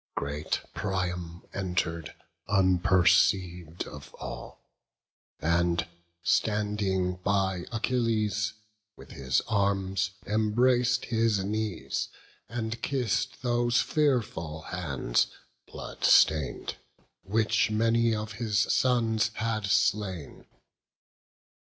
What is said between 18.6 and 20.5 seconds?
sons had slain.